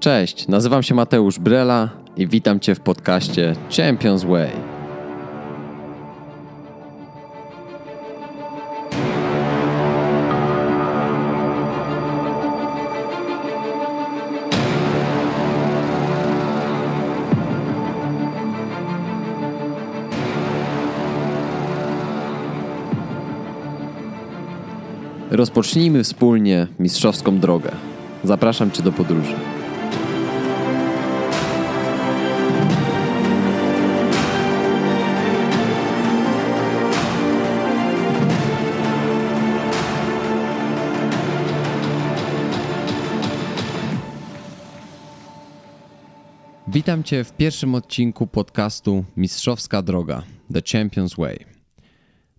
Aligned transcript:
Cześć, 0.00 0.48
nazywam 0.48 0.82
się 0.82 0.94
Mateusz 0.94 1.38
Brela 1.38 1.90
i 2.16 2.26
witam 2.26 2.60
Cię 2.60 2.74
w 2.74 2.80
podcaście 2.80 3.54
Champions 3.76 4.24
Way. 4.24 4.50
Rozpocznijmy 25.30 26.04
wspólnie 26.04 26.66
mistrzowską 26.78 27.38
drogę. 27.38 27.85
Zapraszam 28.26 28.70
Cię 28.70 28.82
do 28.82 28.92
podróży. 28.92 29.34
Witam 46.68 47.04
Cię 47.04 47.24
w 47.24 47.32
pierwszym 47.32 47.74
odcinku 47.74 48.26
podcastu 48.26 49.04
Mistrzowska 49.16 49.82
Droga 49.82 50.22
The 50.52 50.62
Champions 50.72 51.14
Way. 51.14 51.55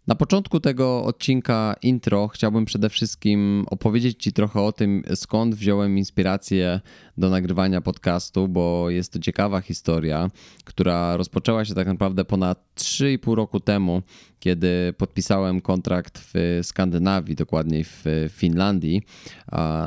Na 0.07 0.15
początku 0.15 0.59
tego 0.59 1.03
odcinka 1.03 1.75
intro 1.81 2.27
chciałbym 2.27 2.65
przede 2.65 2.89
wszystkim 2.89 3.65
opowiedzieć 3.69 4.23
Ci 4.23 4.33
trochę 4.33 4.61
o 4.61 4.71
tym, 4.71 5.03
skąd 5.15 5.55
wziąłem 5.55 5.97
inspirację 5.97 6.81
do 7.17 7.29
nagrywania 7.29 7.81
podcastu, 7.81 8.47
bo 8.47 8.89
jest 8.89 9.13
to 9.13 9.19
ciekawa 9.19 9.61
historia, 9.61 10.29
która 10.63 11.17
rozpoczęła 11.17 11.65
się 11.65 11.73
tak 11.73 11.87
naprawdę 11.87 12.25
ponad 12.25 12.63
3,5 12.75 13.35
roku 13.35 13.59
temu, 13.59 14.01
kiedy 14.39 14.93
podpisałem 14.97 15.61
kontrakt 15.61 16.19
w 16.33 16.59
Skandynawii, 16.63 17.35
dokładniej 17.35 17.83
w 17.83 18.05
Finlandii. 18.29 19.01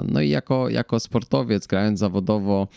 No 0.09 0.21
i 0.21 0.29
jako, 0.29 0.69
jako 0.69 1.01
sportowiec, 1.01 1.67
grając 1.67 1.99
zawodowo, 1.99 2.69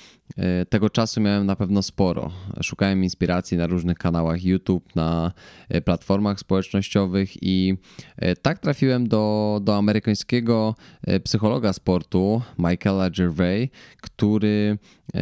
tego 0.69 0.89
czasu 0.89 1.21
miałem 1.21 1.45
na 1.45 1.55
pewno 1.55 1.81
sporo. 1.81 2.31
Szukałem 2.61 3.03
inspiracji 3.03 3.57
na 3.57 3.67
różnych 3.67 3.97
kanałach 3.97 4.43
YouTube, 4.43 4.95
na 4.95 5.31
e, 5.69 5.81
platformach 5.81 6.39
społecznościowych 6.39 7.43
i 7.43 7.77
e, 8.17 8.35
tak 8.35 8.59
trafiłem 8.59 9.07
do, 9.07 9.59
do 9.63 9.77
amerykańskiego 9.77 10.75
psychologa 11.23 11.73
sportu, 11.73 12.41
Michaela 12.57 13.09
Gervais, 13.09 13.69
który 14.01 14.77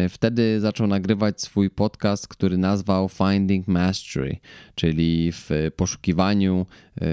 wtedy 0.09 0.59
zaczął 0.59 0.88
nagrywać 0.88 1.41
swój 1.41 1.69
podcast, 1.69 2.27
który 2.27 2.58
nazwał 2.58 3.09
Finding 3.09 3.67
Mastery, 3.67 4.38
czyli 4.75 5.31
w 5.31 5.49
poszukiwaniu 5.75 6.65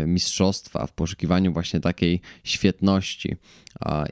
mistrzostwa, 0.06 0.86
w 0.86 0.92
poszukiwaniu 0.92 1.52
właśnie 1.52 1.80
takiej 1.80 2.20
świetności. 2.44 3.36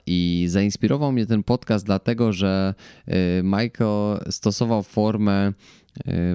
I 0.06 0.47
zainspirował 0.48 1.12
mnie 1.12 1.27
ten 1.27 1.42
podcast, 1.42 1.86
dlatego 1.86 2.33
że 2.33 2.75
y, 3.09 3.12
Michael 3.42 4.19
stosował 4.31 4.83
formę 4.83 5.48
y, 5.48 5.53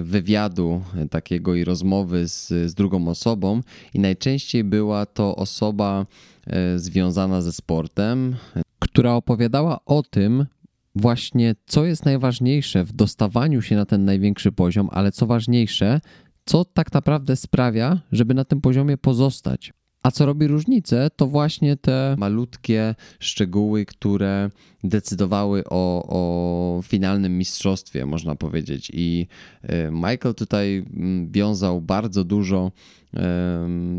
wywiadu 0.02 0.82
takiego 1.10 1.54
i 1.54 1.64
rozmowy 1.64 2.28
z, 2.28 2.48
z 2.48 2.74
drugą 2.74 3.08
osobą, 3.08 3.60
i 3.94 4.00
najczęściej 4.00 4.64
była 4.64 5.06
to 5.06 5.36
osoba 5.36 6.06
y, 6.46 6.78
związana 6.78 7.42
ze 7.42 7.52
sportem, 7.52 8.36
która 8.78 9.14
opowiadała 9.14 9.84
o 9.84 10.02
tym, 10.02 10.46
właśnie 10.94 11.54
co 11.66 11.84
jest 11.84 12.04
najważniejsze 12.04 12.84
w 12.84 12.92
dostawaniu 12.92 13.62
się 13.62 13.76
na 13.76 13.86
ten 13.86 14.04
największy 14.04 14.52
poziom, 14.52 14.88
ale 14.92 15.12
co 15.12 15.26
ważniejsze, 15.26 16.00
co 16.44 16.64
tak 16.64 16.92
naprawdę 16.92 17.36
sprawia, 17.36 18.00
żeby 18.12 18.34
na 18.34 18.44
tym 18.44 18.60
poziomie 18.60 18.98
pozostać. 18.98 19.72
A 20.02 20.10
co 20.10 20.26
robi 20.26 20.46
różnicę, 20.46 21.10
to 21.16 21.26
właśnie 21.26 21.76
te 21.76 22.14
malutkie 22.18 22.94
szczegóły, 23.20 23.84
które 23.84 24.50
decydowały 24.84 25.64
o, 25.70 26.04
o 26.08 26.82
finalnym 26.82 27.38
mistrzostwie, 27.38 28.06
można 28.06 28.34
powiedzieć. 28.34 28.90
I 28.94 29.26
e, 29.62 29.90
Michael 29.90 30.34
tutaj 30.34 30.84
mm, 30.96 31.30
wiązał 31.30 31.80
bardzo 31.80 32.24
dużo 32.24 32.72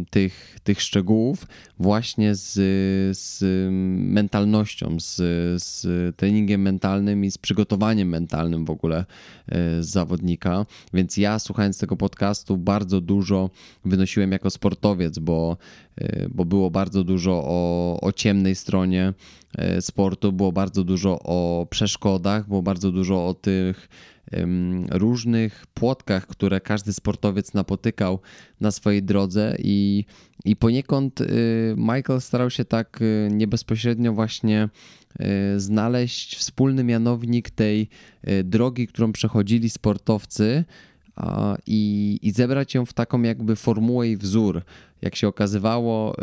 tych, 0.10 0.60
tych 0.64 0.82
szczegółów 0.82 1.48
właśnie 1.80 2.36
z, 2.36 2.52
z 3.18 3.44
mentalnością, 4.14 5.00
z, 5.00 5.16
z 5.64 5.86
treningiem 6.16 6.62
mentalnym 6.62 7.26
i 7.26 7.32
z 7.32 7.38
przygotowaniem 7.38 8.10
mentalnym 8.10 8.66
w 8.66 8.70
ogóle 8.70 9.06
e, 9.48 9.84
zawodnika. 9.84 10.66
Więc 10.94 11.18
ja 11.18 11.40
słuchając 11.40 11.80
tego 11.80 11.98
podcastu 11.98 12.58
bardzo 12.58 13.02
dużo 13.02 13.50
wynosiłem 13.86 14.32
jako 14.32 14.50
sportowiec, 14.50 15.20
bo, 15.20 15.58
e, 15.98 16.30
bo 16.30 16.46
było 16.46 16.72
bardzo 16.72 17.04
dużo 17.04 17.44
o, 17.46 18.00
o 18.02 18.12
ciemnej 18.12 18.56
stronie 18.56 19.14
e, 19.58 19.82
sportu, 19.82 20.32
było 20.32 20.52
bardzo 20.52 20.84
dużo 20.84 21.20
o 21.24 21.68
przeszkodach, 21.70 22.48
było 22.48 22.62
bardzo 22.62 22.92
dużo 22.92 23.28
o 23.28 23.34
tych 23.34 23.90
różnych 24.92 25.66
płotkach, 25.74 26.28
które 26.28 26.62
każdy 26.62 26.94
sportowiec 26.94 27.54
napotykał 27.54 28.20
na 28.62 28.72
swojej 28.72 29.04
drodze 29.04 29.56
i, 29.60 30.06
i 30.46 30.56
poniekąd 30.56 31.22
y, 31.22 31.28
Michael 31.78 32.22
starał 32.22 32.50
się 32.50 32.66
tak 32.66 33.02
y, 33.02 33.30
niebezpośrednio 33.32 34.14
właśnie 34.14 34.70
y, 35.22 35.60
znaleźć 35.60 36.36
wspólny 36.36 36.84
mianownik 36.84 37.50
tej 37.50 37.90
drogi, 38.44 38.88
którą 38.88 39.12
przechodzili 39.12 39.70
sportowcy 39.70 40.64
i, 41.68 42.20
i 42.22 42.32
zebrać 42.32 42.76
ją 42.76 42.86
w 42.86 42.94
taką 42.94 43.22
jakby 43.22 43.56
formułę 43.56 44.08
i 44.08 44.18
wzór 44.18 44.64
jak 45.04 45.16
się 45.16 45.28
okazywało, 45.28 46.16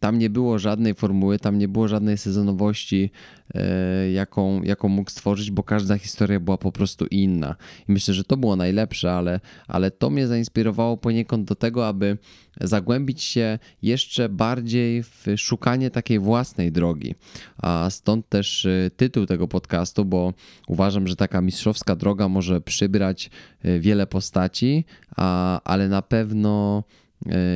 tam 0.00 0.18
nie 0.18 0.30
było 0.30 0.58
żadnej 0.58 0.94
formuły, 0.94 1.38
tam 1.38 1.58
nie 1.58 1.68
było 1.68 1.88
żadnej 1.88 2.18
sezonowości, 2.18 3.10
e, 3.54 4.10
jaką, 4.10 4.62
jaką 4.62 4.88
mógł 4.88 5.10
stworzyć, 5.10 5.50
bo 5.50 5.62
każda 5.62 5.98
historia 5.98 6.40
była 6.40 6.58
po 6.58 6.72
prostu 6.72 7.06
inna. 7.06 7.56
I 7.88 7.92
myślę, 7.92 8.14
że 8.14 8.24
to 8.24 8.36
było 8.36 8.56
najlepsze, 8.56 9.12
ale, 9.12 9.40
ale 9.68 9.90
to 9.90 10.10
mnie 10.10 10.26
zainspirowało 10.26 10.96
poniekąd 10.96 11.48
do 11.48 11.54
tego, 11.54 11.88
aby 11.88 12.18
zagłębić 12.60 13.22
się 13.22 13.58
jeszcze 13.82 14.28
bardziej 14.28 15.02
w 15.02 15.26
szukanie 15.36 15.90
takiej 15.90 16.18
własnej 16.18 16.72
drogi. 16.72 17.14
A 17.58 17.90
stąd 17.90 18.28
też 18.28 18.66
e, 18.66 18.90
tytuł 18.96 19.26
tego 19.26 19.48
podcastu, 19.48 20.04
bo 20.04 20.32
uważam, 20.68 21.08
że 21.08 21.16
taka 21.16 21.40
mistrzowska 21.40 21.96
droga 21.96 22.28
może 22.28 22.60
przybrać 22.60 23.30
e, 23.62 23.78
wiele 23.78 24.06
postaci, 24.06 24.84
a, 25.16 25.60
ale 25.64 25.88
na 25.88 26.02
pewno 26.02 26.84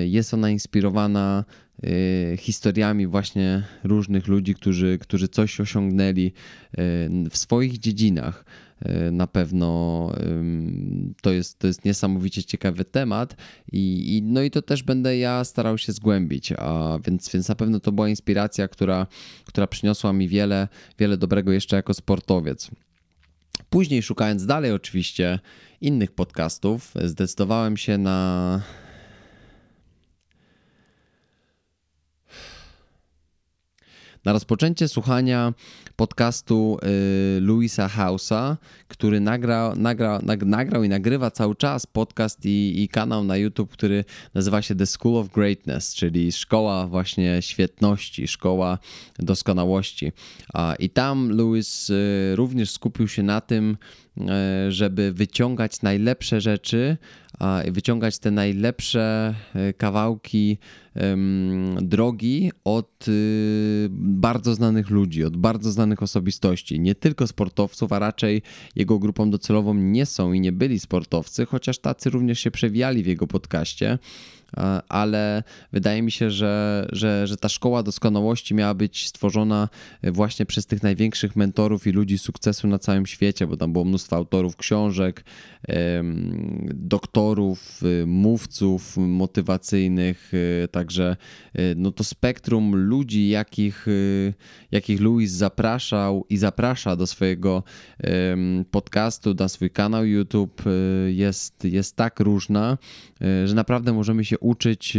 jest 0.05 0.35
ona 0.35 0.51
inspirowana 0.51 1.45
e, 1.83 2.37
historiami 2.37 3.07
właśnie 3.07 3.63
różnych 3.85 4.27
ludzi, 4.27 4.55
którzy, 4.55 4.99
którzy 4.99 5.29
coś 5.29 5.61
osiągnęli 5.61 6.27
e, 6.27 6.33
w 7.31 7.37
swoich 7.37 7.79
dziedzinach. 7.79 8.45
Na 9.13 9.27
pewno 9.27 10.13
to 11.23 11.33
jest, 11.33 11.59
to 11.59 11.67
jest 11.67 11.85
niesamowicie 11.85 12.45
ciekawy 12.45 12.85
temat 12.85 13.37
i, 13.73 14.17
i, 14.17 14.23
no 14.23 14.43
i 14.43 14.51
to 14.51 14.63
też 14.63 14.83
będę 14.83 15.19
ja 15.19 15.45
starał 15.45 15.79
się 15.79 15.93
zgłębić, 15.93 16.53
a 16.53 16.99
więc, 17.05 17.31
więc 17.33 17.49
na 17.49 17.55
pewno 17.55 17.81
to 17.81 17.93
była 17.93 18.09
inspiracja, 18.09 18.69
która, 18.69 19.07
która 19.45 19.67
przyniosła 19.67 20.13
mi 20.13 20.29
wiele, 20.29 20.69
wiele 20.99 21.17
dobrego 21.17 21.53
jeszcze 21.53 21.77
jako 21.77 21.95
sportowiec. 21.95 22.71
Później 23.71 24.03
szukając 24.03 24.47
dalej 24.47 24.73
oczywiście 24.73 25.39
innych 25.81 26.13
podcastów, 26.13 26.95
zdecydowałem 27.05 27.77
się 27.77 27.99
na 27.99 28.61
na 34.27 34.33
rozpoczęcie 34.33 34.89
słuchania 34.89 35.55
podcastu 35.97 36.79
y, 37.39 37.41
Louisa 37.41 37.89
House'a, 37.89 38.57
który 38.89 39.21
nagrał, 39.21 39.73
nagrał, 40.43 40.85
i 40.85 40.89
nagrywa 40.89 41.31
cały 41.31 41.57
czas 41.57 41.87
podcast 41.87 42.47
i, 42.47 42.83
i 42.83 42.89
kanał 42.89 43.25
na 43.25 43.37
YouTube, 43.37 43.71
który 43.71 44.05
nazywa 44.35 44.63
się 44.63 44.75
The 44.75 44.87
School 44.87 45.17
of 45.17 45.29
Greatness, 45.29 45.95
czyli 45.95 46.33
szkoła 46.33 46.87
właśnie 46.87 47.43
świetności, 47.43 48.29
szkoła 48.29 48.79
doskonałości. 49.19 50.13
I 50.79 50.91
tam 50.91 51.31
Louis 51.31 51.91
y, 51.91 52.33
również 52.37 52.71
skupił 52.71 53.09
się 53.09 53.23
na 53.23 53.41
tym, 53.41 53.77
y, 54.17 54.23
żeby 54.73 55.13
wyciągać 55.13 55.83
najlepsze 55.83 56.41
rzeczy, 56.41 56.97
wyciągać 57.67 58.19
te 58.19 58.31
najlepsze 58.31 59.35
kawałki 59.77 60.59
drogi 61.83 62.53
od 62.65 63.09
y, 63.09 63.89
bardzo 63.91 64.55
znanych 64.55 64.91
ludzi, 64.91 65.25
od 65.25 65.37
bardzo 65.37 65.71
znanych 65.71 66.03
osobistości, 66.03 66.81
nie 66.81 66.95
tylko 66.95 67.27
sportowców, 67.27 67.93
a 67.93 67.99
raczej 67.99 68.43
jego 68.77 68.99
grupą 68.99 69.31
docelową 69.31 69.75
nie 69.75 70.07
są 70.07 70.33
i 70.33 70.41
nie 70.41 70.53
byli 70.53 70.81
sportowcy, 70.81 71.47
chociaż 71.47 71.79
tacy 71.79 72.11
również 72.11 72.41
się 72.41 72.51
przewijali 72.51 73.03
w 73.03 73.07
jego 73.07 73.27
podcaście. 73.27 73.99
Ale 74.89 75.43
wydaje 75.73 76.03
mi 76.03 76.11
się, 76.11 76.31
że, 76.31 76.87
że, 76.93 77.27
że 77.27 77.37
ta 77.37 77.49
szkoła 77.49 77.83
doskonałości 77.83 78.55
miała 78.55 78.75
być 78.75 79.09
stworzona 79.09 79.69
właśnie 80.03 80.47
przez 80.47 80.67
tych 80.67 80.83
największych 80.83 81.37
mentorów 81.37 81.87
i 81.87 81.91
ludzi 81.91 82.19
sukcesu 82.19 82.69
na 82.69 82.79
całym 82.79 83.07
świecie, 83.07 83.47
bo 83.47 83.57
tam 83.57 83.73
było 83.73 83.85
mnóstwo 83.85 84.17
autorów 84.17 84.57
książek, 84.57 85.25
doktorów, 86.75 87.83
y, 87.83 88.07
mówców 88.07 88.97
motywacyjnych, 88.97 90.35
y, 90.35 90.69
także 90.87 91.17
y, 91.59 91.75
no 91.77 91.93
to 91.93 92.05
spektrum 92.05 92.77
ludzi, 92.77 93.29
jakich, 93.29 93.87
jakich 94.73 95.01
Louis 95.01 95.31
zapraszał 95.31 96.25
i 96.29 96.37
zaprasza 96.37 96.97
do 96.97 97.07
swojego 97.07 97.63
podcastu, 98.71 99.35
na 99.35 99.49
swój 99.49 99.71
kanał 99.71 100.05
YouTube 100.05 100.63
jest, 101.07 101.65
jest 101.65 101.97
tak 101.97 102.21
różna, 102.21 102.79
że 103.45 103.55
naprawdę 103.55 103.93
możemy 103.93 104.25
się 104.25 104.39
uczyć 104.39 104.97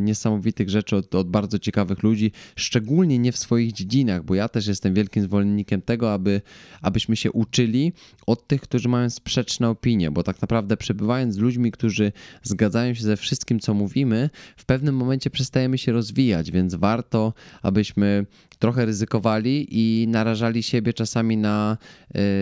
niesamowitych 0.00 0.70
rzeczy 0.70 0.96
od, 0.96 1.14
od 1.14 1.28
bardzo 1.28 1.58
ciekawych 1.58 2.02
ludzi, 2.02 2.32
szczególnie 2.56 3.18
nie 3.18 3.32
w 3.32 3.38
swoich 3.38 3.72
dziedzinach, 3.72 4.24
bo 4.24 4.34
ja 4.34 4.48
też 4.48 4.66
jestem 4.66 4.94
wielkim 4.94 5.22
zwolennikiem 5.22 5.82
tego, 5.82 6.12
aby, 6.12 6.40
abyśmy 6.82 7.16
się 7.16 7.32
uczyli 7.32 7.92
od 8.26 8.46
tych, 8.46 8.60
którzy 8.60 8.88
mają 8.88 9.10
sprzeczne 9.10 9.68
opinie, 9.68 10.10
bo 10.10 10.22
tak 10.22 10.42
naprawdę 10.42 10.76
przebywając 10.76 11.34
z 11.34 11.38
ludźmi, 11.38 11.70
którzy 11.70 12.12
zgadzają 12.42 12.94
się 12.94 13.02
ze 13.02 13.16
wszystkim, 13.16 13.60
co 13.60 13.74
mówimy, 13.74 14.30
w 14.56 14.64
pewnym 14.64 14.96
momencie 14.96 15.29
przestajemy 15.30 15.78
się 15.78 15.92
rozwijać, 15.92 16.50
więc 16.50 16.74
warto, 16.74 17.32
abyśmy 17.62 18.26
trochę 18.58 18.84
ryzykowali 18.84 19.66
i 19.70 20.08
narażali 20.08 20.62
siebie 20.62 20.92
czasami 20.92 21.36
na 21.36 21.76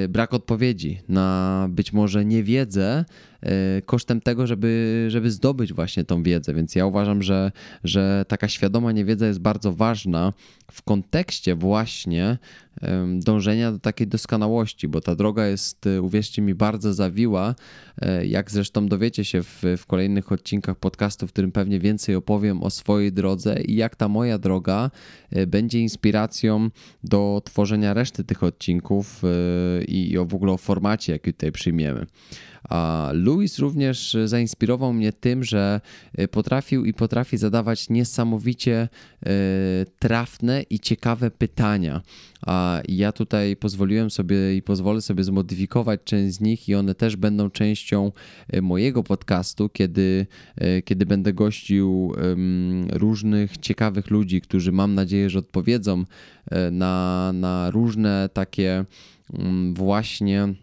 y, 0.04 0.08
brak 0.08 0.34
odpowiedzi, 0.34 1.00
na 1.08 1.66
być 1.70 1.92
może 1.92 2.24
niewiedzę, 2.24 3.04
kosztem 3.86 4.20
tego, 4.20 4.46
żeby, 4.46 5.06
żeby 5.08 5.30
zdobyć 5.30 5.72
właśnie 5.72 6.04
tą 6.04 6.22
wiedzę. 6.22 6.54
Więc 6.54 6.74
ja 6.74 6.86
uważam, 6.86 7.22
że, 7.22 7.52
że 7.84 8.24
taka 8.28 8.48
świadoma 8.48 8.92
niewiedza 8.92 9.26
jest 9.26 9.40
bardzo 9.40 9.72
ważna 9.72 10.32
w 10.72 10.82
kontekście 10.82 11.54
właśnie 11.54 12.38
dążenia 13.18 13.72
do 13.72 13.78
takiej 13.78 14.06
doskonałości, 14.06 14.88
bo 14.88 15.00
ta 15.00 15.14
droga 15.14 15.46
jest, 15.46 15.86
y, 15.86 16.02
uwierzcie 16.02 16.42
mi, 16.42 16.54
bardzo 16.54 16.94
zawiła. 16.94 17.54
Jak 18.24 18.50
zresztą 18.50 18.86
dowiecie 18.86 19.24
się 19.24 19.42
w, 19.42 19.62
w 19.78 19.86
kolejnych 19.86 20.32
odcinkach 20.32 20.76
podcastu, 20.76 21.26
w 21.26 21.32
którym 21.32 21.52
pewnie 21.52 21.80
więcej 21.80 22.14
opowiem 22.14 22.62
o 22.62 22.70
swojej 22.70 23.12
drodze 23.12 23.62
i 23.62 23.76
jak 23.76 23.96
ta 23.96 24.08
moja 24.08 24.38
droga 24.38 24.90
będzie 25.46 25.80
inspiracją 25.80 26.70
do 27.04 27.42
tworzenia 27.44 27.94
reszty 27.94 28.24
tych 28.24 28.42
odcinków 28.42 29.22
y, 29.24 29.84
i 29.84 30.18
w 30.26 30.34
ogóle 30.34 30.52
o 30.52 30.56
formacie, 30.56 31.12
jaki 31.12 31.32
tutaj 31.32 31.52
przyjmiemy. 31.52 32.06
A 32.64 33.10
Louis 33.12 33.58
również 33.58 34.16
zainspirował 34.24 34.92
mnie 34.92 35.12
tym, 35.12 35.44
że 35.44 35.80
y, 36.20 36.28
potrafił 36.28 36.84
i 36.84 36.94
potrafi 36.94 37.36
zadawać 37.36 37.90
niesamowicie 37.90 38.88
y, 39.22 39.28
trafne 39.98 40.62
i 40.62 40.80
ciekawe 40.80 41.30
pytania. 41.30 42.02
A 42.46 42.80
ja 42.88 43.12
tutaj 43.12 43.56
pozwoliłem 43.56 44.10
sobie 44.10 44.56
i 44.56 44.62
pozwolę 44.62 45.00
sobie 45.00 45.24
zmodyfikować 45.24 46.00
część 46.04 46.34
z 46.34 46.40
nich, 46.40 46.68
i 46.68 46.74
one 46.74 46.94
też 46.94 47.16
będą 47.16 47.50
częścią 47.50 48.12
mojego 48.62 49.02
podcastu, 49.02 49.68
kiedy, 49.68 50.26
kiedy 50.84 51.06
będę 51.06 51.32
gościł 51.32 52.12
różnych 52.92 53.58
ciekawych 53.58 54.10
ludzi, 54.10 54.40
którzy 54.40 54.72
mam 54.72 54.94
nadzieję, 54.94 55.30
że 55.30 55.38
odpowiedzą 55.38 56.04
E, 56.50 56.70
na, 56.70 57.30
na 57.34 57.70
różne 57.70 58.28
takie 58.32 58.84
mm, 59.32 59.74
właśnie 59.74 60.42
e, 60.42 60.54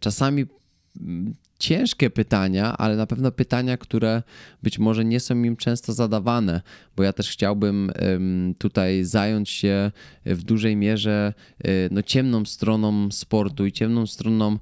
czasami 0.00 0.46
mm, 1.00 1.34
ciężkie 1.58 2.10
pytania, 2.10 2.76
ale 2.78 2.96
na 2.96 3.06
pewno 3.06 3.32
pytania, 3.32 3.76
które 3.76 4.22
być 4.62 4.78
może 4.78 5.04
nie 5.04 5.20
są 5.20 5.42
im 5.42 5.56
często 5.56 5.92
zadawane, 5.92 6.62
bo 6.96 7.02
ja 7.02 7.12
też 7.12 7.30
chciałbym 7.30 7.92
tutaj 8.58 9.04
zająć 9.04 9.50
się 9.50 9.90
w 10.26 10.42
dużej 10.42 10.76
mierze 10.76 11.34
e, 11.58 11.68
no, 11.90 12.02
ciemną 12.02 12.44
stroną 12.44 13.10
sportu 13.10 13.66
i 13.66 13.72
ciemną 13.72 14.06
stroną 14.06 14.58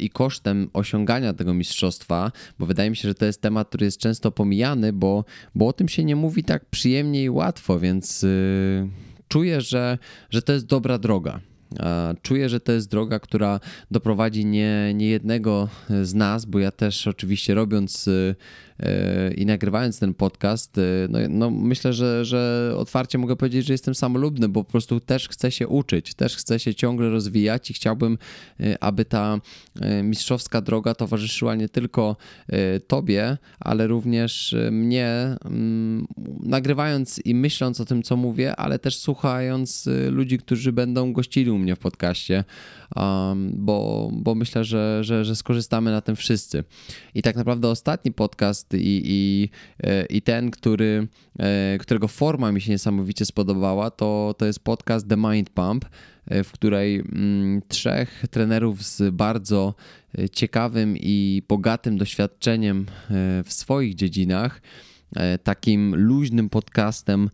i 0.00 0.10
kosztem 0.10 0.70
osiągania 0.72 1.32
tego 1.32 1.54
mistrzostwa, 1.54 2.32
bo 2.58 2.66
wydaje 2.66 2.90
mi 2.90 2.96
się, 2.96 3.08
że 3.08 3.14
to 3.14 3.24
jest 3.24 3.42
temat, 3.42 3.68
który 3.68 3.84
jest 3.84 3.98
często 3.98 4.30
pomijany, 4.30 4.92
bo, 4.92 5.24
bo 5.54 5.66
o 5.66 5.72
tym 5.72 5.88
się 5.88 6.04
nie 6.04 6.16
mówi 6.16 6.44
tak 6.44 6.64
przyjemnie 6.64 7.24
i 7.24 7.30
łatwo, 7.30 7.78
więc 7.78 8.26
czuję, 9.28 9.60
że, 9.60 9.98
że 10.30 10.42
to 10.42 10.52
jest 10.52 10.66
dobra 10.66 10.98
droga. 10.98 11.40
Czuję, 12.22 12.48
że 12.48 12.60
to 12.60 12.72
jest 12.72 12.90
droga, 12.90 13.18
która 13.18 13.60
doprowadzi 13.90 14.46
nie, 14.46 14.92
nie 14.94 15.08
jednego 15.08 15.68
z 16.02 16.14
nas, 16.14 16.44
bo 16.44 16.58
ja 16.58 16.70
też 16.70 17.06
oczywiście 17.06 17.54
robiąc 17.54 18.08
i 19.36 19.46
nagrywając 19.46 19.98
ten 19.98 20.14
podcast, 20.14 20.78
y, 20.78 21.08
no, 21.10 21.18
no, 21.28 21.50
myślę, 21.50 21.92
że, 21.92 22.24
że 22.24 22.72
otwarcie 22.76 23.18
mogę 23.18 23.36
powiedzieć, 23.36 23.66
że 23.66 23.74
jestem 23.74 23.94
samolubny, 23.94 24.48
bo 24.48 24.64
po 24.64 24.70
prostu 24.70 25.00
też 25.00 25.28
chcę 25.28 25.50
się 25.50 25.68
uczyć, 25.68 26.14
też 26.14 26.36
chcę 26.36 26.58
się 26.58 26.74
ciągle 26.74 27.10
rozwijać 27.10 27.70
i 27.70 27.74
chciałbym, 27.74 28.18
y, 28.60 28.76
aby 28.80 29.04
ta 29.04 29.40
y, 29.98 30.02
mistrzowska 30.02 30.60
droga 30.60 30.94
towarzyszyła 30.94 31.54
nie 31.54 31.68
tylko 31.68 32.16
Tobie, 32.86 33.38
ale 33.60 33.86
również 33.86 34.56
mnie, 34.70 35.36
mm, 35.44 36.06
nagrywając 36.42 37.20
i 37.24 37.34
myśląc 37.34 37.80
o 37.80 37.84
tym, 37.84 38.02
co 38.02 38.16
mówię, 38.16 38.56
ale 38.56 38.78
też 38.78 38.98
słuchając 38.98 39.88
ludzi, 40.10 40.38
którzy 40.38 40.72
będą 40.72 41.12
gościli 41.12 41.50
u 41.50 41.58
mnie 41.58 41.76
w 41.76 41.78
podcaście, 41.78 42.44
bo, 43.52 44.10
bo 44.12 44.34
myślę, 44.34 44.64
że, 44.64 45.04
że, 45.04 45.24
że 45.24 45.36
skorzystamy 45.36 45.90
na 45.90 46.00
tym 46.00 46.16
wszyscy. 46.16 46.64
I 47.14 47.22
tak 47.22 47.36
naprawdę 47.36 47.68
ostatni 47.68 48.12
podcast 48.12 48.74
i, 48.74 49.02
i, 49.04 49.48
e, 49.82 50.06
i 50.06 50.22
ten, 50.22 50.50
który, 50.50 51.08
e, 51.38 51.78
którego 51.78 52.08
forma 52.08 52.52
mi 52.52 52.60
się 52.60 52.72
niesamowicie 52.72 53.24
spodobała, 53.24 53.90
to, 53.90 54.34
to 54.38 54.46
jest 54.46 54.60
podcast 54.60 55.08
The 55.08 55.16
Mind 55.16 55.50
Pump, 55.50 55.84
e, 56.26 56.44
w 56.44 56.52
której 56.52 56.96
mm, 56.96 57.62
trzech 57.68 58.24
trenerów 58.30 58.82
z 58.82 59.14
bardzo 59.14 59.74
ciekawym 60.32 60.96
i 60.96 61.42
bogatym 61.48 61.98
doświadczeniem 61.98 62.86
w 63.44 63.52
swoich 63.52 63.94
dziedzinach 63.94 64.60
takim 65.42 65.94
luźnym 65.96 66.48
podcastem, 66.48 67.30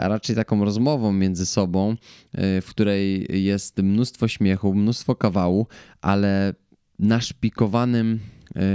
a 0.00 0.08
raczej 0.08 0.36
taką 0.36 0.64
rozmową 0.64 1.12
między 1.12 1.46
sobą, 1.46 1.96
w 2.34 2.66
której 2.68 3.26
jest 3.44 3.78
mnóstwo 3.78 4.28
śmiechu, 4.28 4.74
mnóstwo 4.74 5.14
kawału, 5.14 5.66
ale 6.00 6.54
naszpikowanym 6.98 8.20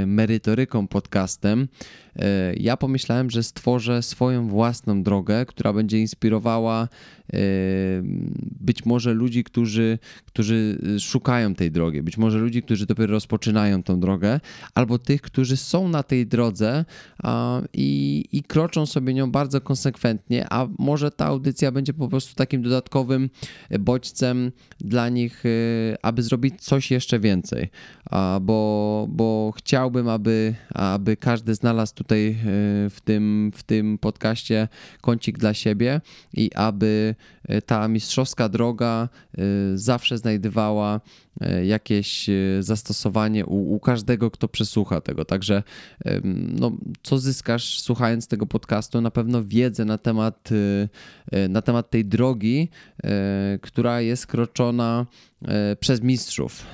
merytoryką 0.06 0.88
podcastem, 0.88 1.68
E, 2.11 2.11
ja 2.58 2.78
pomyślałem, 2.78 3.30
że 3.30 3.44
stworzę 3.44 4.02
swoją 4.02 4.48
własną 4.48 5.04
drogę, 5.04 5.46
która 5.46 5.74
będzie 5.74 6.00
inspirowała 6.00 6.88
e, 7.34 7.38
być 8.60 8.86
może 8.86 9.14
ludzi, 9.14 9.44
którzy, 9.44 10.00
którzy 10.26 10.78
szukają 11.00 11.56
tej 11.56 11.72
drogi, 11.72 12.02
być 12.02 12.18
może 12.18 12.38
ludzi, 12.38 12.64
którzy 12.64 12.86
dopiero 12.86 13.12
rozpoczynają 13.12 13.84
tą 13.84 14.00
drogę, 14.00 14.40
albo 14.74 15.00
tych, 15.00 15.22
którzy 15.22 15.58
są 15.58 15.88
na 15.88 16.04
tej 16.04 16.28
drodze 16.28 16.86
i, 17.74 18.26
i 18.32 18.44
kroczą 18.44 18.86
sobie 18.86 19.14
nią 19.14 19.32
bardzo 19.32 19.62
konsekwentnie, 19.62 20.48
a 20.50 20.68
może 20.80 21.12
ta 21.12 21.26
audycja 21.26 21.72
będzie 21.72 21.94
po 21.94 22.08
prostu 22.08 22.36
takim 22.36 22.62
dodatkowym 22.62 23.30
bodźcem 23.80 24.52
dla 24.80 25.10
nich, 25.10 25.44
e, 25.46 25.50
aby 26.06 26.24
zrobić 26.24 26.62
coś 26.62 26.92
jeszcze 26.92 27.20
więcej, 27.20 27.70
bo, 28.42 29.08
bo 29.10 29.54
chciałbym, 29.58 30.10
aby, 30.10 30.56
aby 30.74 31.18
każdy 31.18 31.56
znalazł 31.56 31.96
tutaj 32.04 32.30
e, 32.30 32.34
w 32.90 32.98
tym, 33.04 33.52
w 33.56 33.64
tym 33.64 33.98
podcaście 33.98 34.68
kącik 35.02 35.38
dla 35.38 35.54
siebie 35.54 36.02
i 36.34 36.52
aby 36.56 37.16
ta 37.66 37.88
mistrzowska 37.88 38.50
droga 38.50 39.10
e, 39.38 39.42
zawsze 39.76 40.18
znajdowała 40.18 41.02
jakieś 41.64 42.30
zastosowanie 42.60 43.46
u, 43.46 43.76
u, 43.76 43.80
każdego, 43.80 44.32
kto 44.32 44.48
przesłucha 44.48 45.02
tego. 45.02 45.26
Także 45.26 45.64
no, 46.34 46.72
co 47.04 47.18
zyskasz 47.18 47.80
słuchając 47.80 48.28
tego 48.28 48.46
podcastu? 48.46 49.02
Na 49.02 49.12
pewno 49.12 49.44
wiedzę 49.44 49.86
na 49.86 49.98
temat, 49.98 50.50
na 51.50 51.62
temat 51.62 51.90
tej 51.90 52.06
drogi, 52.06 52.70
która 53.62 54.02
jest 54.02 54.28
kroczona 54.28 55.06
przez 55.80 56.02
mistrzów. 56.02 56.66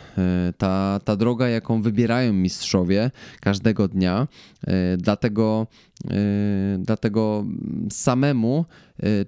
Ta, 0.58 1.00
ta 1.06 1.16
droga, 1.16 1.48
jaką 1.48 1.82
wybierają 1.82 2.34
mistrzowie 2.34 3.12
każdego 3.42 3.88
dnia. 3.88 4.28
Dlatego 4.98 5.68
dlatego 6.80 7.46
samemu 7.92 8.66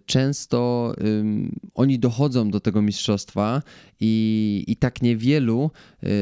często 0.06 0.94
oni 1.76 2.00
dochodzą 2.00 2.50
do 2.50 2.60
tego 2.60 2.82
mistrzostwa 2.82 3.62
i, 4.00 4.64
i 4.68 4.76
tak 4.76 5.02
niewielu 5.02 5.72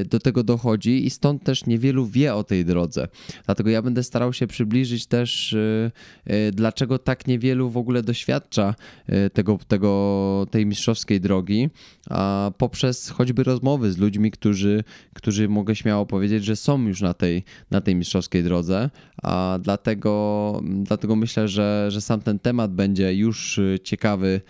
do 0.10 0.20
tego 0.20 0.44
dochodzi 0.44 1.06
i 1.06 1.10
stąd 1.10 1.44
też 1.44 1.66
niewielu 1.66 2.06
wie 2.06 2.36
o 2.36 2.44
tej 2.44 2.66
drodze. 2.66 3.08
Dlatego 3.46 3.70
ja 3.70 3.82
będę 3.82 4.04
starał 4.04 4.34
się 4.34 4.48
przybliżyć 4.48 5.06
też, 5.06 5.56
dlaczego 6.52 7.00
tak 7.00 7.28
niewielu 7.28 7.70
w 7.70 7.78
ogóle 7.78 8.04
doświadcza 8.04 8.76
tego, 9.34 9.60
tego, 9.68 10.48
tej 10.52 10.66
mistrzowskiej 10.66 11.22
drogi, 11.22 11.70
a 12.10 12.52
poprzez 12.58 13.10
choćby 13.10 13.44
rozmowy 13.44 13.92
z 13.92 13.98
ludźmi, 13.98 14.32
którzy, 14.32 14.84
którzy 15.14 15.50
mogę 15.50 15.76
śmiało 15.76 16.06
powiedzieć, 16.06 16.46
że 16.46 16.56
są 16.56 16.88
już 16.88 17.02
na 17.02 17.14
tej, 17.14 17.44
na 17.72 17.82
tej 17.82 17.96
mistrzowskiej 17.96 18.44
drodze, 18.44 18.90
a 19.24 19.60
dlatego, 19.62 20.37
dlatego 20.84 21.16
myślę, 21.16 21.48
że, 21.48 21.88
że 21.92 22.02
sam 22.02 22.22
ten 22.22 22.40
temat 22.40 22.74
będzie 22.74 23.14
już 23.14 23.60
ciekawy 23.84 24.42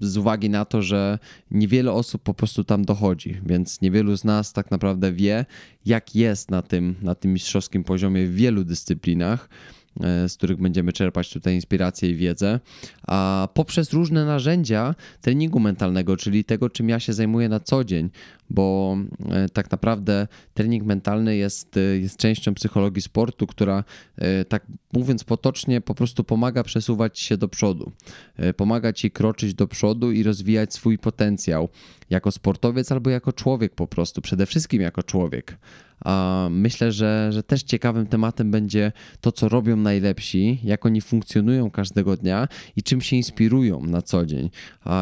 z 0.00 0.16
uwagi 0.16 0.50
na 0.50 0.64
to, 0.64 0.82
że 0.82 1.18
niewiele 1.50 1.92
osób 1.92 2.22
po 2.22 2.34
prostu 2.34 2.64
tam 2.64 2.84
dochodzi, 2.84 3.40
więc 3.46 3.80
niewielu 3.80 4.16
z 4.16 4.24
nas 4.24 4.52
tak 4.52 4.70
naprawdę 4.70 5.12
wie, 5.12 5.46
jak 5.86 6.16
jest 6.16 6.50
na 6.50 6.62
tym, 6.62 6.94
na 7.02 7.14
tym 7.14 7.32
mistrzowskim 7.32 7.84
poziomie 7.84 8.26
w 8.26 8.34
wielu 8.34 8.64
dyscyplinach. 8.64 9.48
E, 10.00 10.28
z 10.28 10.36
których 10.36 10.56
będziemy 10.56 10.92
czerpać 10.92 11.30
tutaj 11.30 11.54
inspirację 11.54 12.10
i 12.10 12.14
wiedzę, 12.14 12.60
a 13.06 13.48
poprzez 13.54 13.92
różne 13.92 14.24
narzędzia 14.24 14.94
treningu 15.20 15.60
mentalnego, 15.60 16.16
czyli 16.16 16.44
tego, 16.44 16.70
czym 16.70 16.88
ja 16.88 17.00
się 17.00 17.12
zajmuję 17.12 17.48
na 17.48 17.60
co 17.60 17.84
dzień, 17.84 18.10
bo 18.50 18.96
e, 19.30 19.48
tak 19.48 19.70
naprawdę 19.70 20.28
trening 20.54 20.84
mentalny 20.84 21.36
jest, 21.36 21.76
e, 21.76 21.80
jest 21.80 22.16
częścią 22.16 22.54
psychologii 22.54 23.02
sportu, 23.02 23.46
która, 23.46 23.84
tak 24.48 24.66
mówiąc 24.92 25.24
potocznie, 25.24 25.80
po 25.80 25.94
prostu 25.94 26.24
pomaga 26.24 26.62
przesuwać 26.62 27.18
się 27.18 27.36
do 27.36 27.48
przodu, 27.48 27.92
pomaga 28.56 28.92
ci 28.92 29.10
kroczyć 29.10 29.54
do 29.54 29.68
przodu 29.68 30.12
i 30.12 30.22
rozwijać 30.22 30.74
swój 30.74 30.98
potencjał 30.98 31.68
jako 32.10 32.30
sportowiec 32.32 32.92
albo 32.92 33.10
jako 33.10 33.32
człowiek 33.32 33.74
po 33.74 33.86
prostu, 33.86 34.20
przede 34.20 34.46
wszystkim 34.46 34.82
jako 34.82 35.02
człowiek. 35.02 35.58
Myślę, 36.50 36.92
że, 36.92 37.30
że 37.32 37.42
też 37.42 37.62
ciekawym 37.62 38.06
tematem 38.06 38.50
będzie 38.50 38.92
to, 39.20 39.32
co 39.32 39.48
robią 39.48 39.76
najlepsi, 39.76 40.60
jak 40.64 40.86
oni 40.86 41.00
funkcjonują 41.00 41.70
każdego 41.70 42.16
dnia 42.16 42.48
i 42.76 42.82
czym 42.82 43.00
się 43.00 43.16
inspirują 43.16 43.80
na 43.80 44.02
co 44.02 44.26
dzień. 44.26 44.50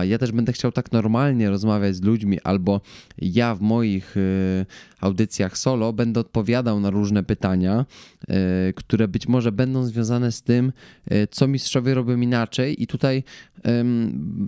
Ja 0.02 0.19
też 0.19 0.33
będę 0.33 0.52
chciał 0.52 0.73
tak 0.73 0.93
normalnie 0.93 1.50
rozmawiać 1.50 1.97
z 1.97 2.02
ludźmi, 2.02 2.40
albo 2.45 2.81
ja 3.19 3.55
w 3.55 3.61
moich 3.61 4.17
y, 4.17 4.67
audycjach 5.00 5.59
solo 5.59 5.93
będę 5.93 6.21
odpowiadał 6.21 6.81
na 6.81 6.90
różne 6.90 7.23
pytania, 7.23 7.87
y, 8.23 8.73
które 8.73 9.09
być 9.09 9.28
może 9.28 9.52
będą 9.52 9.85
związane 9.85 10.33
z 10.33 10.43
tym, 10.43 10.73
y, 11.12 11.28
co 11.31 11.49
mistrzowie 11.49 11.95
robią 11.95 12.21
inaczej, 12.21 12.83
i 12.83 12.87
tutaj 12.87 13.25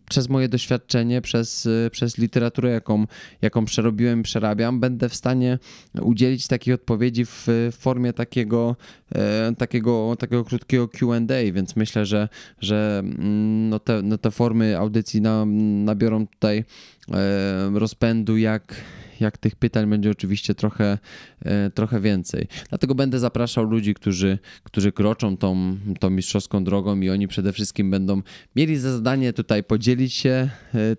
przez 0.08 0.28
moje 0.28 0.48
doświadczenie, 0.48 1.20
przez, 1.20 1.68
przez 1.90 2.18
literaturę, 2.18 2.70
jaką, 2.70 3.06
jaką 3.42 3.64
przerobiłem, 3.64 4.22
przerabiam, 4.22 4.80
będę 4.80 5.08
w 5.08 5.14
stanie 5.14 5.58
udzielić 6.00 6.39
takiej 6.46 6.74
odpowiedzi 6.74 7.24
w 7.24 7.46
formie 7.72 8.12
takiego, 8.12 8.76
e, 9.14 9.52
takiego, 9.58 10.16
takiego 10.18 10.44
krótkiego 10.44 10.88
QA, 10.88 11.20
więc 11.52 11.76
myślę, 11.76 12.06
że, 12.06 12.28
że 12.60 13.02
mm, 13.04 13.68
no 13.68 13.78
te, 13.78 14.02
no 14.02 14.18
te 14.18 14.30
formy 14.30 14.78
audycji 14.78 15.20
na, 15.20 15.46
nabiorą 15.84 16.26
tutaj 16.26 16.64
e, 17.08 17.70
rozpędu 17.74 18.36
jak 18.36 18.74
jak 19.20 19.38
tych 19.38 19.56
pytań 19.56 19.90
będzie 19.90 20.10
oczywiście 20.10 20.54
trochę, 20.54 20.98
e, 21.44 21.70
trochę 21.70 22.00
więcej. 22.00 22.46
Dlatego 22.68 22.94
będę 22.94 23.18
zapraszał 23.18 23.64
ludzi, 23.64 23.94
którzy, 23.94 24.38
którzy 24.62 24.92
kroczą 24.92 25.36
tą, 25.36 25.76
tą 26.00 26.10
mistrzowską 26.10 26.64
drogą 26.64 27.00
i 27.00 27.10
oni 27.10 27.28
przede 27.28 27.52
wszystkim 27.52 27.90
będą 27.90 28.22
mieli 28.56 28.76
za 28.76 28.92
zadanie 28.92 29.32
tutaj 29.32 29.64
podzielić 29.64 30.14
się 30.14 30.50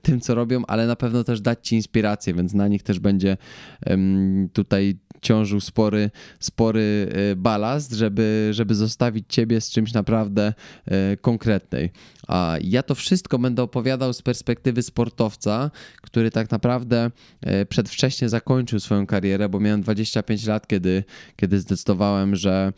tym, 0.01 0.21
co 0.21 0.35
robią, 0.35 0.63
ale 0.67 0.87
na 0.87 0.95
pewno 0.95 1.23
też 1.23 1.41
dać 1.41 1.67
Ci 1.67 1.75
inspirację, 1.75 2.33
więc 2.33 2.53
na 2.53 2.67
nich 2.67 2.83
też 2.83 2.99
będzie 2.99 3.37
tutaj 4.53 4.97
ciążył 5.21 5.61
spory, 5.61 6.11
spory 6.39 7.07
e, 7.31 7.35
balast, 7.35 7.93
żeby, 7.93 8.49
żeby 8.51 8.75
zostawić 8.75 9.25
ciebie 9.29 9.61
z 9.61 9.69
czymś 9.69 9.93
naprawdę 9.93 10.53
e, 10.85 11.17
konkretnej. 11.17 11.89
A 12.27 12.57
ja 12.61 12.83
to 12.83 12.95
wszystko 12.95 13.39
będę 13.39 13.63
opowiadał 13.63 14.13
z 14.13 14.21
perspektywy 14.21 14.81
sportowca, 14.81 15.71
który 16.01 16.31
tak 16.31 16.51
naprawdę 16.51 17.11
e, 17.41 17.65
przedwcześnie 17.65 18.29
zakończył 18.29 18.79
swoją 18.79 19.07
karierę, 19.07 19.49
bo 19.49 19.59
miałem 19.59 19.81
25 19.81 20.45
lat, 20.45 20.67
kiedy, 20.67 21.03
kiedy 21.35 21.59
zdecydowałem, 21.59 22.35
że, 22.35 22.73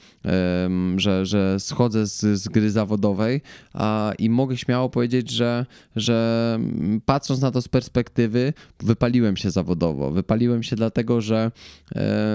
że, 0.97 1.25
że 1.25 1.59
schodzę 1.59 2.07
z, 2.07 2.19
z 2.19 2.47
gry 2.47 2.71
zawodowej 2.71 3.41
a, 3.73 4.13
i 4.19 4.29
mogę 4.29 4.57
śmiało 4.57 4.89
powiedzieć, 4.89 5.31
że, 5.31 5.65
że 5.95 6.59
patrząc 7.05 7.41
na 7.41 7.51
to 7.51 7.61
z 7.61 7.67
perspektywy, 7.67 8.53
wypaliłem 8.79 9.37
się 9.37 9.51
zawodowo. 9.51 10.11
Wypaliłem 10.11 10.63
się 10.63 10.75
dlatego, 10.75 11.21
że 11.21 11.51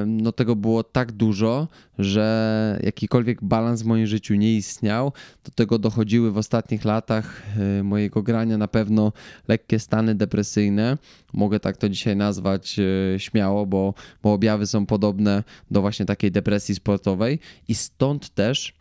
no 0.06 0.32
tego 0.32 0.56
było 0.56 0.84
tak 0.84 1.12
dużo, 1.12 1.68
że 1.98 2.78
jakikolwiek 2.82 3.44
balans 3.44 3.82
w 3.82 3.86
moim 3.86 4.06
życiu 4.06 4.34
nie 4.34 4.54
istniał. 4.54 5.12
Do 5.44 5.50
tego 5.50 5.78
dochodziły 5.78 6.32
w 6.32 6.38
ostatnich 6.38 6.84
latach 6.84 7.42
e, 7.78 7.82
mojego 7.82 8.22
grania 8.22 8.58
na 8.58 8.68
pewno 8.68 9.12
lekkie 9.48 9.78
stany 9.78 10.14
depresyjne. 10.14 10.98
Mogę 11.32 11.60
tak 11.60 11.76
to 11.76 11.88
dzisiaj 11.88 12.16
nazwać 12.16 12.78
e, 12.78 13.18
śmiało, 13.18 13.66
bo, 13.66 13.94
bo 14.22 14.32
objawy 14.32 14.66
są 14.66 14.86
podobne 14.86 15.44
do 15.70 15.80
właśnie 15.80 16.06
takiej 16.06 16.30
depresji 16.32 16.74
sportowej 16.74 17.38
i 17.68 17.74
stąd 17.74 18.34
też 18.34 18.78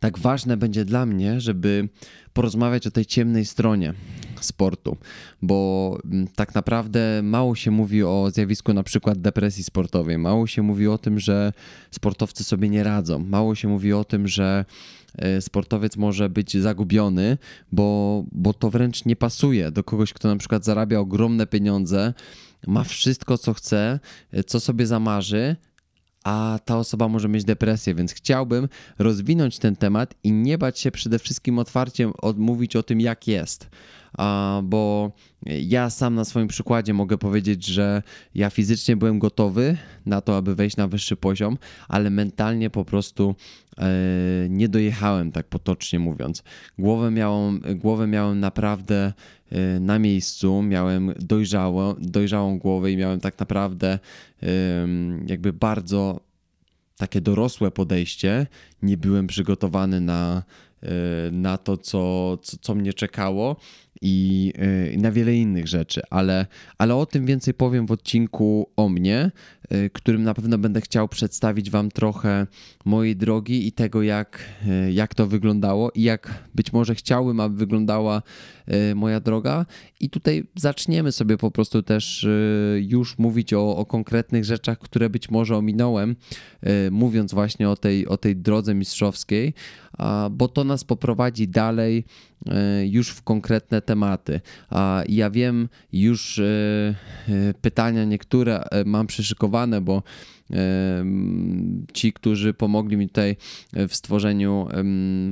tak 0.00 0.18
ważne 0.18 0.56
będzie 0.56 0.84
dla 0.84 1.06
mnie, 1.06 1.40
żeby 1.40 1.88
porozmawiać 2.32 2.86
o 2.86 2.90
tej 2.90 3.06
ciemnej 3.06 3.44
stronie 3.44 3.94
sportu, 4.44 4.96
bo 5.42 5.98
mm, 6.04 6.28
tak 6.34 6.54
naprawdę 6.54 7.20
mało 7.22 7.54
się 7.54 7.70
mówi 7.70 8.02
o 8.02 8.30
zjawisku 8.32 8.72
na 8.72 8.82
przykład 8.82 9.18
depresji 9.18 9.64
sportowej, 9.64 10.18
mało 10.18 10.46
się 10.46 10.62
mówi 10.62 10.88
o 10.88 10.98
tym, 10.98 11.20
że 11.20 11.52
sportowcy 11.90 12.44
sobie 12.44 12.68
nie 12.68 12.84
radzą, 12.84 13.18
mało 13.18 13.54
się 13.54 13.68
mówi 13.68 13.92
o 13.92 14.04
tym, 14.04 14.28
że 14.28 14.64
e, 15.18 15.40
sportowiec 15.40 15.96
może 15.96 16.28
być 16.28 16.56
zagubiony, 16.56 17.38
bo, 17.72 18.24
bo 18.32 18.52
to 18.52 18.70
wręcz 18.70 19.04
nie 19.04 19.16
pasuje 19.16 19.70
do 19.70 19.84
kogoś, 19.84 20.12
kto 20.12 20.28
na 20.28 20.36
przykład 20.36 20.64
zarabia 20.64 20.98
ogromne 20.98 21.46
pieniądze, 21.46 22.14
ma 22.66 22.84
wszystko, 22.84 23.38
co 23.38 23.54
chce, 23.54 24.00
e, 24.32 24.44
co 24.44 24.60
sobie 24.60 24.86
zamarzy, 24.86 25.56
a 26.24 26.58
ta 26.64 26.78
osoba 26.78 27.08
może 27.08 27.28
mieć 27.28 27.44
depresję, 27.44 27.94
więc 27.94 28.12
chciałbym 28.12 28.68
rozwinąć 28.98 29.58
ten 29.58 29.76
temat 29.76 30.14
i 30.24 30.32
nie 30.32 30.58
bać 30.58 30.78
się 30.78 30.90
przede 30.90 31.18
wszystkim 31.18 31.58
otwarcie 31.58 32.10
mówić 32.36 32.76
o 32.76 32.82
tym, 32.82 33.00
jak 33.00 33.28
jest. 33.28 33.68
Bo 34.62 35.12
ja 35.60 35.90
sam 35.90 36.14
na 36.14 36.24
swoim 36.24 36.48
przykładzie 36.48 36.94
mogę 36.94 37.18
powiedzieć, 37.18 37.66
że 37.66 38.02
ja 38.34 38.50
fizycznie 38.50 38.96
byłem 38.96 39.18
gotowy 39.18 39.76
na 40.06 40.20
to, 40.20 40.36
aby 40.36 40.54
wejść 40.54 40.76
na 40.76 40.88
wyższy 40.88 41.16
poziom, 41.16 41.58
ale 41.88 42.10
mentalnie 42.10 42.70
po 42.70 42.84
prostu 42.84 43.34
e, 43.78 43.88
nie 44.48 44.68
dojechałem, 44.68 45.32
tak 45.32 45.46
potocznie 45.46 45.98
mówiąc. 45.98 46.42
Głowę 46.78 47.10
miałem, 47.10 47.60
głowę 47.74 48.06
miałem 48.06 48.40
naprawdę 48.40 49.12
e, 49.50 49.80
na 49.80 49.98
miejscu, 49.98 50.62
miałem 50.62 51.14
dojrzałą, 51.18 51.94
dojrzałą 51.98 52.58
głowę 52.58 52.92
i 52.92 52.96
miałem 52.96 53.20
tak 53.20 53.38
naprawdę 53.38 53.98
jakby 55.26 55.52
bardzo 55.52 56.20
takie 56.96 57.20
dorosłe 57.20 57.70
podejście. 57.70 58.46
Nie 58.82 58.96
byłem 58.96 59.26
przygotowany 59.26 60.00
na, 60.00 60.42
na 61.32 61.58
to, 61.58 61.76
co, 61.76 62.36
co, 62.42 62.56
co 62.60 62.74
mnie 62.74 62.94
czekało 62.94 63.56
i 64.02 64.52
y, 64.94 64.98
na 64.98 65.12
wiele 65.12 65.34
innych 65.34 65.68
rzeczy, 65.68 66.02
ale, 66.10 66.46
ale 66.78 66.96
o 66.96 67.06
tym 67.06 67.26
więcej 67.26 67.54
powiem 67.54 67.86
w 67.86 67.90
odcinku 67.92 68.70
o 68.76 68.88
mnie, 68.88 69.30
y, 69.59 69.59
którym 69.92 70.22
na 70.22 70.34
pewno 70.34 70.58
będę 70.58 70.80
chciał 70.80 71.08
przedstawić 71.08 71.70
Wam 71.70 71.90
trochę 71.90 72.46
mojej 72.84 73.16
drogi 73.16 73.66
i 73.66 73.72
tego, 73.72 74.02
jak, 74.02 74.44
y, 74.86 74.92
jak 74.92 75.14
to 75.14 75.26
wyglądało 75.26 75.90
i 75.94 76.02
jak 76.02 76.44
być 76.54 76.72
może 76.72 76.94
chciałbym, 76.94 77.40
aby 77.40 77.56
wyglądała 77.56 78.22
moja 78.94 79.20
droga. 79.20 79.66
I 80.00 80.10
tutaj 80.10 80.44
zaczniemy 80.54 81.12
sobie 81.12 81.36
po 81.36 81.50
prostu 81.50 81.82
też 81.82 82.26
już 82.80 83.18
mówić 83.18 83.54
o, 83.54 83.76
o 83.76 83.86
konkretnych 83.86 84.44
rzeczach, 84.44 84.78
które 84.78 85.10
być 85.10 85.30
może 85.30 85.56
ominąłem, 85.56 86.16
mówiąc 86.90 87.34
właśnie 87.34 87.70
o 87.70 87.76
tej, 87.76 88.06
o 88.06 88.16
tej 88.16 88.36
drodze 88.36 88.74
mistrzowskiej, 88.74 89.54
bo 90.30 90.48
to 90.48 90.64
nas 90.64 90.84
poprowadzi 90.84 91.48
dalej 91.48 92.04
już 92.84 93.08
w 93.08 93.22
konkretne 93.22 93.82
tematy. 93.82 94.40
A 94.70 95.02
ja 95.08 95.30
wiem, 95.30 95.68
już 95.92 96.38
e, 96.38 96.44
e, 97.28 97.54
pytania 97.54 98.04
niektóre 98.04 98.64
mam 98.84 99.06
przyszykowane, 99.06 99.80
bo 99.80 100.02
ci, 101.92 102.12
którzy 102.12 102.54
pomogli 102.54 102.96
mi 102.96 103.08
tutaj 103.08 103.36
w 103.72 103.94
stworzeniu, 103.94 104.68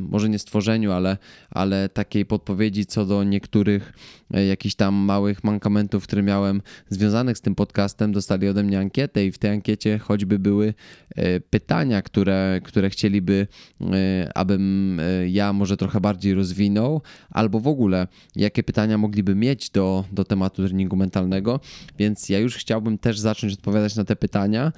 może 0.01 0.29
nie 0.29 0.39
stworzeniu, 0.39 0.93
ale, 0.93 1.17
ale 1.51 1.89
takiej 1.89 2.27
podpowiedzi 2.27 2.87
co 2.87 3.07
do 3.07 3.25
niektórych 3.25 3.93
e, 4.35 4.47
jakichś 4.47 4.75
tam 4.75 4.95
małych 4.95 5.45
mankamentów, 5.45 6.05
które 6.05 6.23
miałem 6.23 6.63
związanych 6.89 7.39
z 7.39 7.41
tym 7.41 7.55
podcastem, 7.55 8.13
dostali 8.13 8.49
ode 8.49 8.63
mnie 8.63 8.79
ankietę 8.79 9.27
i 9.27 9.33
w 9.33 9.39
tej 9.39 9.51
ankiecie 9.51 9.99
choćby 9.99 10.39
były 10.39 10.75
e, 11.17 11.41
pytania, 11.41 12.03
które, 12.03 12.61
które 12.65 12.91
chcieliby, 12.91 13.47
e, 13.81 14.31
abym 14.35 15.01
ja 15.29 15.53
może 15.53 15.77
trochę 15.77 16.01
bardziej 16.01 16.35
rozwinął, 16.35 17.03
albo 17.31 17.61
w 17.61 17.67
ogóle 17.67 18.07
jakie 18.37 18.63
pytania 18.63 18.99
mogliby 18.99 19.35
mieć 19.35 19.71
do, 19.71 20.05
do 20.13 20.25
tematu 20.25 20.67
treningu 20.67 20.97
mentalnego, 20.97 21.61
więc 21.99 22.29
ja 22.29 22.39
już 22.39 22.57
chciałbym 22.57 22.99
też 22.99 23.19
zacząć 23.19 23.53
odpowiadać 23.53 23.97
na 23.97 24.05
te 24.05 24.17
pytania, 24.17 24.73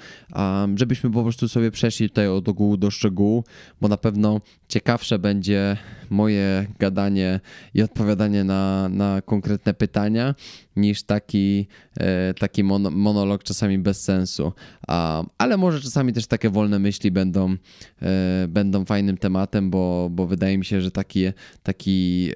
żebyśmy 0.74 1.10
po 1.10 1.22
prostu 1.22 1.48
sobie 1.48 1.70
przeszli 1.70 2.08
tutaj 2.08 2.28
od 2.28 2.48
ogółu 2.48 2.76
do 2.76 2.90
szczegółu, 2.90 3.44
bo 3.80 3.88
na 3.88 3.96
pewno 3.96 4.40
ciekawsze 4.68 5.18
będzie 5.18 5.76
moje 6.10 6.66
gadanie 6.78 7.40
i 7.74 7.82
odpowiadanie 7.82 8.44
na, 8.44 8.88
na 8.88 9.22
konkretne 9.22 9.74
pytania 9.74 10.34
niż 10.76 11.02
taki, 11.02 11.66
e, 11.96 12.34
taki 12.34 12.64
monolog 12.64 13.42
czasami 13.42 13.78
bez 13.78 14.02
sensu. 14.02 14.52
Ale 15.38 15.56
może 15.56 15.80
czasami 15.80 16.12
też 16.12 16.26
takie 16.26 16.50
wolne 16.50 16.78
myśli 16.78 17.10
będą, 17.10 17.56
e, 18.02 18.48
będą 18.48 18.84
fajnym 18.84 19.16
tematem, 19.16 19.70
bo, 19.70 20.08
bo 20.10 20.26
wydaje 20.26 20.58
mi 20.58 20.64
się, 20.64 20.80
że 20.80 20.90
taki, 20.90 21.24
taki 21.62 22.30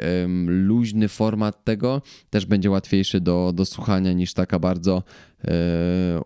luźny 0.46 1.08
format 1.08 1.64
tego 1.64 2.02
też 2.30 2.46
będzie 2.46 2.70
łatwiejszy 2.70 3.20
do, 3.20 3.52
do 3.54 3.64
słuchania 3.64 4.12
niż 4.12 4.34
taka 4.34 4.58
bardzo 4.58 5.02
e, 5.44 5.52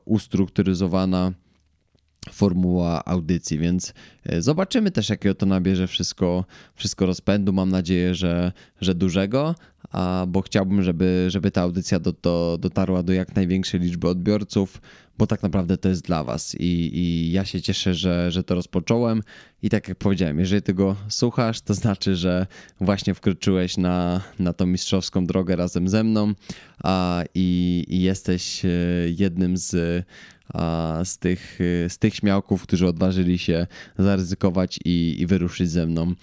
ustrukturyzowana 0.04 1.32
formuła 2.32 3.04
audycji, 3.04 3.58
więc 3.58 3.94
e, 4.24 4.42
zobaczymy 4.42 4.90
też, 4.90 5.08
jakiego 5.08 5.34
to 5.34 5.46
nabierze 5.46 5.86
wszystko, 5.86 6.44
wszystko 6.74 7.06
rozpędu. 7.06 7.52
Mam 7.52 7.70
nadzieję, 7.70 8.14
że, 8.14 8.52
że 8.80 8.94
dużego, 8.94 9.54
a, 9.92 10.26
bo 10.28 10.42
chciałbym, 10.42 10.82
żeby, 10.82 11.26
żeby 11.28 11.50
ta 11.50 11.62
audycja 11.62 11.98
do, 12.00 12.12
do, 12.22 12.58
dotarła 12.60 13.02
do 13.02 13.12
jak 13.12 13.36
największej 13.36 13.80
liczby 13.80 14.08
odbiorców, 14.08 14.80
bo 15.18 15.26
tak 15.26 15.42
naprawdę 15.42 15.76
to 15.78 15.88
jest 15.88 16.04
dla 16.04 16.24
Was 16.24 16.54
i, 16.54 16.90
i 16.98 17.32
ja 17.32 17.44
się 17.44 17.60
cieszę, 17.60 17.94
że, 17.94 18.30
że 18.30 18.44
to 18.44 18.54
rozpocząłem 18.54 19.22
i 19.62 19.70
tak 19.70 19.88
jak 19.88 19.98
powiedziałem, 19.98 20.38
jeżeli 20.38 20.62
tego 20.62 20.96
słuchasz, 21.08 21.60
to 21.60 21.74
znaczy, 21.74 22.16
że 22.16 22.46
właśnie 22.80 23.14
wkroczyłeś 23.14 23.76
na, 23.76 24.20
na 24.38 24.52
tą 24.52 24.66
mistrzowską 24.66 25.26
drogę 25.26 25.56
razem 25.56 25.88
ze 25.88 26.04
mną 26.04 26.34
a, 26.82 27.22
i, 27.34 27.84
i 27.88 28.02
jesteś 28.02 28.64
e, 28.64 28.68
jednym 29.16 29.56
z 29.56 30.04
z 31.04 31.18
tych, 31.18 31.58
z 31.88 31.98
tych 31.98 32.14
śmiałków, 32.14 32.62
którzy 32.62 32.86
odważyli 32.86 33.38
się 33.38 33.66
zaryzykować 33.98 34.78
i, 34.84 35.16
i 35.18 35.26
wyruszyć 35.26 35.70
ze 35.70 35.86
mną 35.86 36.14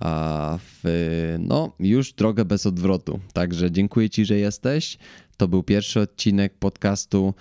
a 0.00 0.58
w, 0.58 1.36
no, 1.38 1.72
już 1.80 2.12
drogę 2.12 2.44
bez 2.44 2.66
odwrotu. 2.66 3.20
Także 3.32 3.70
dziękuję 3.70 4.10
Ci, 4.10 4.24
że 4.24 4.36
jesteś. 4.38 4.98
To 5.36 5.48
był 5.48 5.62
pierwszy 5.62 6.00
odcinek 6.00 6.54
podcastu 6.54 7.34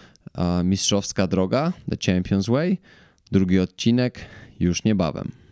Mistrzowska 0.64 1.28
Droga, 1.28 1.74
The 1.90 2.14
Champions 2.14 2.48
Way. 2.48 2.78
Drugi 3.32 3.60
odcinek 3.60 4.20
już 4.60 4.84
niebawem. 4.84 5.43